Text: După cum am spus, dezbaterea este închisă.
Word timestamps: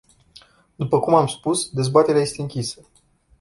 După 0.75 0.99
cum 0.99 1.13
am 1.13 1.27
spus, 1.27 1.69
dezbaterea 1.69 2.21
este 2.21 2.41
închisă. 2.41 2.81